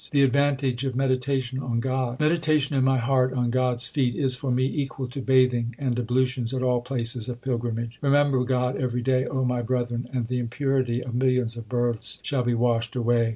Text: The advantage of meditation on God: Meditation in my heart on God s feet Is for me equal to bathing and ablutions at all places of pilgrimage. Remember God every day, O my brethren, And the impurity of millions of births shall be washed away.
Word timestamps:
The 0.09 0.23
advantage 0.23 0.83
of 0.83 0.95
meditation 0.95 1.59
on 1.59 1.79
God: 1.79 2.19
Meditation 2.19 2.75
in 2.75 2.83
my 2.83 2.97
heart 2.97 3.33
on 3.33 3.51
God 3.51 3.73
s 3.75 3.85
feet 3.87 4.15
Is 4.15 4.35
for 4.35 4.49
me 4.49 4.65
equal 4.65 5.07
to 5.09 5.21
bathing 5.21 5.75
and 5.77 5.99
ablutions 5.99 6.55
at 6.55 6.63
all 6.63 6.81
places 6.81 7.29
of 7.29 7.39
pilgrimage. 7.43 7.99
Remember 8.01 8.43
God 8.43 8.75
every 8.77 9.03
day, 9.03 9.27
O 9.27 9.45
my 9.45 9.61
brethren, 9.61 10.09
And 10.11 10.25
the 10.25 10.39
impurity 10.39 11.03
of 11.03 11.13
millions 11.13 11.55
of 11.55 11.69
births 11.69 12.17
shall 12.23 12.41
be 12.43 12.55
washed 12.55 12.95
away. 12.95 13.29